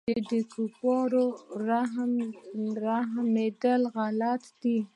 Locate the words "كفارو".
0.53-1.25